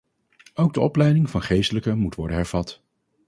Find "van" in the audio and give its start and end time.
1.29-1.41